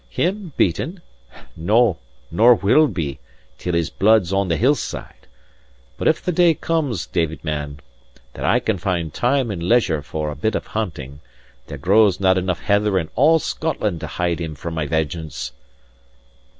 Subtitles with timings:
[0.09, 1.03] Him beaten?
[1.55, 1.97] No:
[2.31, 3.19] nor will be,
[3.59, 5.27] till his blood's on the hillside!
[5.95, 7.81] But if the day comes, David man,
[8.33, 11.19] that I can find time and leisure for a bit of hunting,
[11.67, 15.51] there grows not enough heather in all Scotland to hide him from my vengeance!"